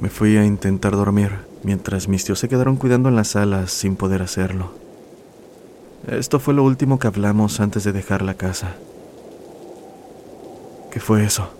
Me 0.00 0.08
fui 0.08 0.36
a 0.36 0.44
intentar 0.44 0.92
dormir, 0.92 1.32
mientras 1.62 2.08
mis 2.08 2.24
tíos 2.24 2.38
se 2.38 2.48
quedaron 2.48 2.76
cuidando 2.76 3.08
en 3.08 3.16
la 3.16 3.24
sala 3.24 3.66
sin 3.66 3.96
poder 3.96 4.22
hacerlo. 4.22 4.72
Esto 6.08 6.40
fue 6.40 6.54
lo 6.54 6.64
último 6.64 6.98
que 6.98 7.06
hablamos 7.06 7.60
antes 7.60 7.84
de 7.84 7.92
dejar 7.92 8.22
la 8.22 8.34
casa. 8.34 8.76
¿Qué 10.90 10.98
fue 10.98 11.24
eso? 11.24 11.50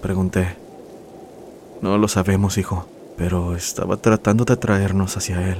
Pregunté. 0.00 0.56
No 1.82 1.98
lo 1.98 2.08
sabemos, 2.08 2.58
hijo, 2.58 2.86
pero 3.16 3.54
estaba 3.54 3.98
tratando 3.98 4.44
de 4.44 4.54
atraernos 4.54 5.16
hacia 5.16 5.48
él. 5.52 5.58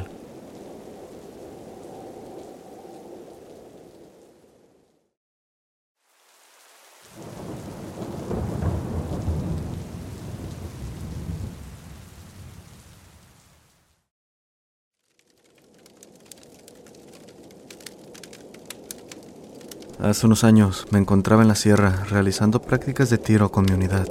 Hace 20.13 20.27
unos 20.27 20.45
años 20.45 20.87
me 20.91 20.99
encontraba 20.99 21.41
en 21.41 21.49
la 21.49 21.55
sierra 21.55 22.05
realizando 22.11 22.61
prácticas 22.61 23.09
de 23.09 23.17
tiro 23.17 23.51
con 23.51 23.65
mi 23.65 23.73
unidad. 23.73 24.07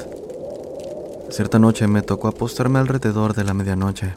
Cierta 1.30 1.60
noche 1.60 1.86
me 1.86 2.02
tocó 2.02 2.28
apostarme 2.28 2.80
alrededor 2.80 3.36
de 3.36 3.44
la 3.44 3.54
medianoche, 3.54 4.16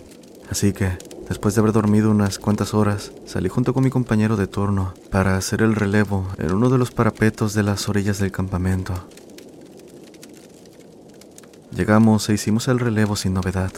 así 0.49 0.73
que, 0.73 0.97
después 1.29 1.55
de 1.55 1.61
haber 1.61 1.73
dormido 1.73 2.11
unas 2.11 2.39
cuantas 2.39 2.73
horas, 2.73 3.13
salí 3.27 3.51
junto 3.51 3.75
con 3.75 3.85
mi 3.85 3.91
compañero 3.91 4.37
de 4.39 4.47
turno 4.47 4.95
para 5.11 5.37
hacer 5.37 5.61
el 5.61 5.75
relevo 5.75 6.27
en 6.39 6.55
uno 6.55 6.71
de 6.71 6.79
los 6.79 6.91
parapetos 6.91 7.53
de 7.53 7.65
las 7.65 7.87
orillas 7.87 8.19
del 8.19 8.33
campamento. 8.33 8.95
Llegamos 11.71 12.31
e 12.31 12.33
hicimos 12.33 12.67
el 12.69 12.81
relevo 12.81 13.15
sin 13.15 13.35
novedad. 13.35 13.73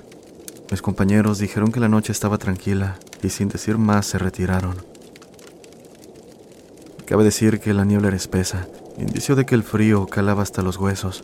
Mis 0.71 0.81
compañeros 0.81 1.39
dijeron 1.39 1.73
que 1.73 1.81
la 1.81 1.89
noche 1.89 2.13
estaba 2.13 2.39
tranquila 2.39 3.01
y 3.25 3.31
sin 3.31 3.49
decir 3.49 3.79
más 3.79 4.07
se 4.07 4.19
retiraron. 4.19 4.96
Cabe 7.07 7.23
decir 7.23 7.61
que 7.61 7.73
la 7.73 7.85
niebla 7.85 8.09
era 8.09 8.17
espesa, 8.17 8.67
indicio 8.99 9.37
de 9.37 9.47
que 9.47 9.55
el 9.55 9.63
frío 9.63 10.07
calaba 10.07 10.43
hasta 10.43 10.61
los 10.61 10.77
huesos, 10.77 11.23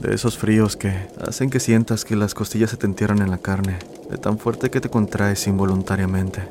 de 0.00 0.14
esos 0.14 0.36
fríos 0.36 0.76
que 0.76 1.08
hacen 1.24 1.48
que 1.48 1.60
sientas 1.60 2.04
que 2.04 2.16
las 2.16 2.34
costillas 2.34 2.70
se 2.70 2.76
te 2.76 2.86
entierran 2.86 3.22
en 3.22 3.30
la 3.30 3.38
carne, 3.38 3.78
de 4.10 4.18
tan 4.18 4.38
fuerte 4.38 4.68
que 4.68 4.80
te 4.80 4.88
contraes 4.88 5.46
involuntariamente. 5.46 6.42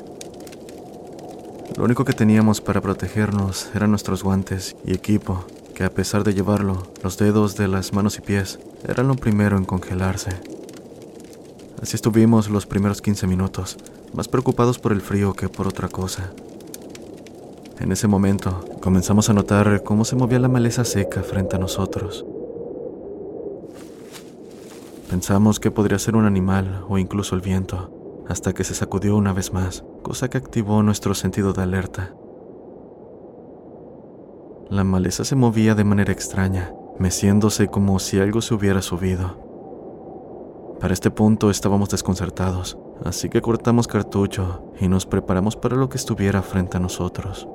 Lo 1.76 1.84
único 1.84 2.06
que 2.06 2.14
teníamos 2.14 2.62
para 2.62 2.80
protegernos 2.80 3.68
eran 3.74 3.90
nuestros 3.90 4.22
guantes 4.22 4.74
y 4.86 4.94
equipo, 4.94 5.44
que 5.74 5.84
a 5.84 5.90
pesar 5.90 6.24
de 6.24 6.32
llevarlo, 6.32 6.94
los 7.02 7.18
dedos 7.18 7.56
de 7.56 7.68
las 7.68 7.92
manos 7.92 8.16
y 8.16 8.22
pies 8.22 8.58
eran 8.88 9.06
lo 9.06 9.16
primero 9.16 9.58
en 9.58 9.66
congelarse. 9.66 10.30
Así 11.82 11.96
estuvimos 11.96 12.48
los 12.48 12.64
primeros 12.64 13.02
15 13.02 13.26
minutos, 13.26 13.76
más 14.14 14.28
preocupados 14.28 14.78
por 14.78 14.92
el 14.92 15.02
frío 15.02 15.34
que 15.34 15.50
por 15.50 15.68
otra 15.68 15.88
cosa. 15.88 16.32
En 17.80 17.90
ese 17.90 18.06
momento, 18.06 18.64
comenzamos 18.80 19.28
a 19.30 19.32
notar 19.32 19.82
cómo 19.82 20.04
se 20.04 20.16
movía 20.16 20.38
la 20.38 20.48
maleza 20.48 20.84
seca 20.84 21.22
frente 21.22 21.56
a 21.56 21.58
nosotros. 21.58 22.24
Pensamos 25.08 25.60
que 25.60 25.70
podría 25.70 25.98
ser 25.98 26.16
un 26.16 26.24
animal 26.24 26.84
o 26.88 26.96
incluso 26.96 27.34
el 27.34 27.40
viento, 27.40 28.24
hasta 28.28 28.52
que 28.52 28.64
se 28.64 28.74
sacudió 28.74 29.16
una 29.16 29.32
vez 29.32 29.52
más, 29.52 29.84
cosa 30.02 30.30
que 30.30 30.38
activó 30.38 30.82
nuestro 30.82 31.14
sentido 31.14 31.52
de 31.52 31.62
alerta. 31.62 32.14
La 34.70 34.84
maleza 34.84 35.24
se 35.24 35.36
movía 35.36 35.74
de 35.74 35.84
manera 35.84 36.12
extraña, 36.12 36.72
meciéndose 36.98 37.68
como 37.68 37.98
si 37.98 38.20
algo 38.20 38.40
se 38.40 38.54
hubiera 38.54 38.80
subido. 38.80 39.36
Para 40.80 40.94
este 40.94 41.10
punto 41.10 41.50
estábamos 41.50 41.90
desconcertados, 41.90 42.78
así 43.04 43.28
que 43.28 43.42
cortamos 43.42 43.86
cartucho 43.86 44.72
y 44.80 44.88
nos 44.88 45.04
preparamos 45.04 45.56
para 45.56 45.76
lo 45.76 45.88
que 45.88 45.98
estuviera 45.98 46.42
frente 46.42 46.78
a 46.78 46.80
nosotros, 46.80 47.46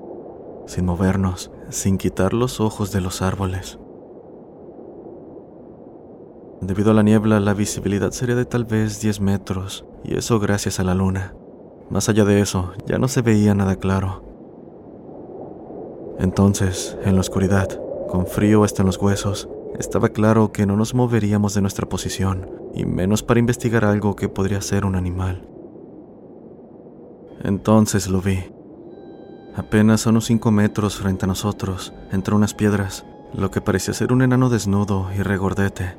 sin 0.67 0.85
movernos, 0.85 1.49
sin 1.69 1.97
quitar 1.97 2.33
los 2.33 2.59
ojos 2.59 2.91
de 2.91 3.01
los 3.01 3.23
árboles. 3.23 3.79
Debido 6.61 6.91
a 6.91 6.93
la 6.93 7.03
niebla, 7.03 7.39
la 7.39 7.53
visibilidad 7.53 8.11
sería 8.11 8.35
de 8.35 8.45
tal 8.45 8.65
vez 8.65 9.01
10 9.01 9.21
metros, 9.21 9.85
y 10.03 10.17
eso 10.17 10.39
gracias 10.39 10.79
a 10.79 10.83
la 10.83 10.93
luna. 10.93 11.33
Más 11.89 12.09
allá 12.09 12.25
de 12.25 12.41
eso, 12.41 12.73
ya 12.85 12.97
no 12.97 13.07
se 13.07 13.21
veía 13.21 13.53
nada 13.53 13.77
claro. 13.77 14.23
Entonces, 16.19 16.97
en 17.03 17.15
la 17.15 17.21
oscuridad, 17.21 17.79
con 18.09 18.25
frío 18.25 18.63
hasta 18.63 18.81
en 18.81 18.87
los 18.87 18.97
huesos, 18.97 19.47
estaba 19.77 20.09
claro 20.09 20.51
que 20.51 20.65
no 20.65 20.75
nos 20.75 20.95
moveríamos 20.95 21.53
de 21.53 21.61
nuestra 21.61 21.87
posición, 21.87 22.49
y 22.73 22.85
menos 22.85 23.23
para 23.23 23.39
investigar 23.39 23.85
algo 23.85 24.15
que 24.15 24.27
podría 24.27 24.61
ser 24.61 24.83
un 24.83 24.95
animal. 24.95 25.47
Entonces 27.43 28.07
lo 28.07 28.21
vi. 28.21 28.56
Apenas 29.57 30.05
a 30.05 30.11
unos 30.11 30.25
5 30.25 30.51
metros 30.51 30.97
frente 30.97 31.25
a 31.25 31.27
nosotros, 31.27 31.91
entre 32.11 32.35
unas 32.35 32.53
piedras, 32.53 33.07
lo 33.33 33.49
que 33.49 33.59
parecía 33.59 33.91
ser 33.95 34.13
un 34.13 34.21
enano 34.21 34.49
desnudo 34.49 35.09
y 35.17 35.23
regordete, 35.23 35.97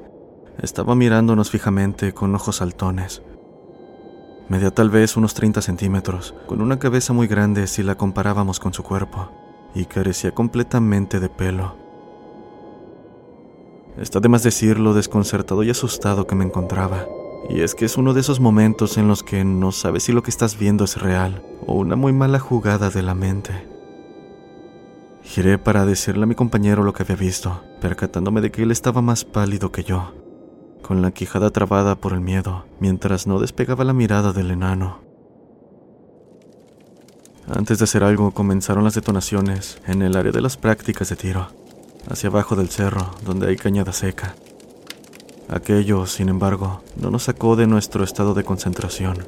estaba 0.63 0.95
mirándonos 0.95 1.51
fijamente 1.51 2.15
con 2.15 2.33
ojos 2.37 2.57
saltones. 2.57 3.21
Medía 4.49 4.71
tal 4.71 4.91
vez 4.91 5.17
unos 5.17 5.35
30 5.35 5.61
centímetros, 5.61 6.37
con 6.47 6.63
una 6.63 6.79
cabeza 6.79 7.13
muy 7.13 7.27
grande 7.27 7.67
si 7.67 7.83
la 7.83 7.97
comparábamos 7.97 8.61
con 8.61 8.73
su 8.73 8.85
cuerpo, 8.85 9.33
y 9.75 9.87
carecía 9.87 10.33
completamente 10.33 11.19
de 11.19 11.29
pelo. 11.29 11.75
Está 13.97 14.21
de 14.21 14.29
más 14.29 14.45
decir 14.45 14.79
lo 14.79 14.95
desconcertado 14.95 15.65
y 15.65 15.71
asustado 15.71 16.29
que 16.29 16.37
me 16.37 16.45
encontraba, 16.45 17.09
y 17.49 17.61
es 17.63 17.75
que 17.75 17.85
es 17.85 17.97
uno 17.97 18.15
de 18.15 18.21
esos 18.21 18.41
momentos 18.41 18.99
en 18.99 19.09
los 19.09 19.23
que 19.23 19.45
no 19.45 19.73
sabes 19.73 20.05
si 20.05 20.13
lo 20.13 20.23
que 20.23 20.31
estás 20.31 20.59
viendo 20.59 20.85
es 20.85 21.01
real 21.01 21.43
o 21.67 21.75
una 21.75 21.97
muy 21.97 22.13
mala 22.13 22.39
jugada 22.39 22.91
de 22.91 23.03
la 23.03 23.15
mente. 23.15 23.67
Giré 25.23 25.59
para 25.59 25.85
decirle 25.85 26.25
a 26.25 26.27
mi 26.27 26.35
compañero 26.35 26.85
lo 26.85 26.93
que 26.93 27.03
había 27.03 27.17
visto, 27.17 27.63
percatándome 27.81 28.41
de 28.41 28.51
que 28.51 28.63
él 28.63 28.71
estaba 28.71 29.03
más 29.03 29.25
pálido 29.25 29.73
que 29.73 29.85
yo 29.85 30.13
con 30.89 31.03
la 31.03 31.11
quijada 31.11 31.51
trabada 31.51 31.97
por 31.97 32.15
el 32.15 32.23
miedo, 32.23 32.65
mientras 32.81 33.27
no 33.27 33.39
despegaba 33.39 33.85
la 33.85 33.93
mirada 33.93 34.33
del 34.33 34.51
enano. 34.51 35.01
Antes 37.47 37.79
de 37.79 37.85
hacer 37.85 38.03
algo 38.03 38.31
comenzaron 38.31 38.85
las 38.85 38.95
detonaciones 38.95 39.83
en 39.87 40.01
el 40.01 40.17
área 40.17 40.33
de 40.33 40.41
las 40.41 40.57
prácticas 40.57 41.11
de 41.11 41.17
tiro, 41.17 41.49
hacia 42.09 42.31
abajo 42.31 42.57
del 42.57 42.71
cerro, 42.71 43.11
donde 43.23 43.49
hay 43.49 43.57
cañada 43.57 43.93
seca. 43.93 44.35
Aquello, 45.49 46.05
sin 46.05 46.29
embargo, 46.29 46.83
no 46.97 47.11
nos 47.11 47.25
sacó 47.25 47.57
de 47.57 47.67
nuestro 47.67 48.05
estado 48.05 48.35
de 48.35 48.45
concentración. 48.45 49.27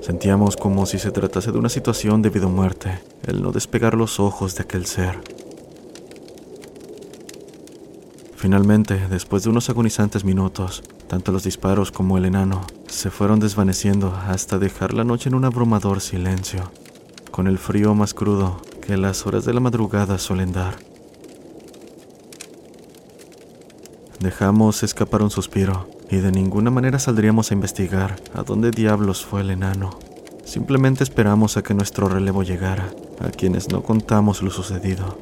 Sentíamos 0.00 0.56
como 0.56 0.86
si 0.86 0.98
se 0.98 1.10
tratase 1.10 1.52
de 1.52 1.58
una 1.58 1.68
situación 1.68 2.22
de 2.22 2.30
vida 2.30 2.46
o 2.46 2.50
muerte, 2.50 3.00
el 3.26 3.42
no 3.42 3.52
despegar 3.52 3.94
los 3.94 4.20
ojos 4.20 4.54
de 4.54 4.62
aquel 4.62 4.86
ser. 4.86 5.20
Finalmente, 8.36 9.06
después 9.08 9.42
de 9.42 9.50
unos 9.50 9.68
agonizantes 9.68 10.24
minutos, 10.24 10.82
tanto 11.08 11.30
los 11.30 11.44
disparos 11.44 11.92
como 11.92 12.16
el 12.16 12.24
enano 12.24 12.62
se 12.86 13.10
fueron 13.10 13.38
desvaneciendo 13.38 14.14
hasta 14.26 14.58
dejar 14.58 14.94
la 14.94 15.04
noche 15.04 15.28
en 15.28 15.34
un 15.34 15.44
abrumador 15.44 16.00
silencio, 16.00 16.70
con 17.30 17.46
el 17.46 17.58
frío 17.58 17.94
más 17.94 18.14
crudo 18.14 18.60
que 18.80 18.96
las 18.96 19.26
horas 19.26 19.44
de 19.44 19.52
la 19.52 19.60
madrugada 19.60 20.18
suelen 20.18 20.52
dar. 20.52 20.93
Dejamos 24.20 24.82
escapar 24.82 25.22
un 25.22 25.30
suspiro 25.30 25.88
y 26.10 26.16
de 26.16 26.30
ninguna 26.30 26.70
manera 26.70 26.98
saldríamos 26.98 27.50
a 27.50 27.54
investigar 27.54 28.16
a 28.32 28.42
dónde 28.42 28.70
diablos 28.70 29.24
fue 29.24 29.40
el 29.40 29.50
enano. 29.50 29.98
Simplemente 30.44 31.02
esperamos 31.02 31.56
a 31.56 31.62
que 31.62 31.74
nuestro 31.74 32.08
relevo 32.08 32.42
llegara, 32.42 32.92
a 33.20 33.30
quienes 33.30 33.70
no 33.70 33.82
contamos 33.82 34.42
lo 34.42 34.50
sucedido. 34.50 35.18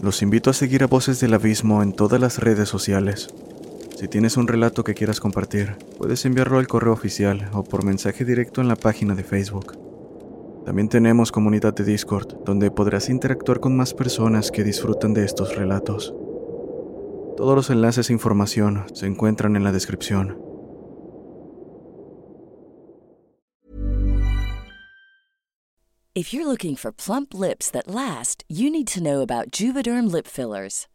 Los 0.00 0.22
invito 0.22 0.50
a 0.50 0.54
seguir 0.54 0.84
a 0.84 0.86
Voces 0.86 1.18
del 1.18 1.34
Abismo 1.34 1.82
en 1.82 1.92
todas 1.92 2.20
las 2.20 2.38
redes 2.38 2.68
sociales. 2.68 3.28
Si 3.98 4.06
tienes 4.06 4.36
un 4.36 4.46
relato 4.46 4.84
que 4.84 4.94
quieras 4.94 5.18
compartir, 5.18 5.76
puedes 5.98 6.24
enviarlo 6.24 6.58
al 6.58 6.68
correo 6.68 6.92
oficial 6.92 7.50
o 7.52 7.64
por 7.64 7.84
mensaje 7.84 8.24
directo 8.24 8.60
en 8.60 8.68
la 8.68 8.76
página 8.76 9.16
de 9.16 9.24
Facebook. 9.24 9.87
También 10.68 10.90
tenemos 10.90 11.32
comunidad 11.32 11.72
de 11.72 11.82
Discord, 11.82 12.44
donde 12.44 12.70
podrás 12.70 13.08
interactuar 13.08 13.58
con 13.58 13.74
más 13.74 13.94
personas 13.94 14.50
que 14.50 14.64
disfrutan 14.64 15.14
de 15.14 15.24
estos 15.24 15.56
relatos. 15.56 16.12
Todos 17.38 17.56
los 17.56 17.70
enlaces 17.70 18.10
e 18.10 18.12
información 18.12 18.84
se 18.92 19.06
encuentran 19.06 19.56
en 19.56 19.64
la 19.64 19.72
descripción. 19.72 20.38
If 26.14 26.34
you're 26.34 26.46
looking 26.46 26.76
for 26.76 26.92
plump 26.92 27.32
lips 27.32 27.70
that 27.70 27.86
last, 27.86 28.44
you 28.46 28.70
need 28.70 28.88
to 28.88 29.00
know 29.00 29.22
about 29.22 29.50
Juvederm 29.50 30.12
lip 30.12 30.26
fillers. 30.26 30.86